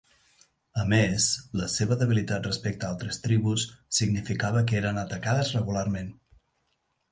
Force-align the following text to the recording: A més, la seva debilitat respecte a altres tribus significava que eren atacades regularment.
A 0.83 0.85
més, 0.93 1.27
la 1.61 1.67
seva 1.73 1.97
debilitat 2.03 2.47
respecte 2.49 2.89
a 2.89 2.91
altres 2.95 3.21
tribus 3.27 3.67
significava 4.01 4.65
que 4.73 4.81
eren 4.83 5.01
atacades 5.05 5.55
regularment. 5.61 6.13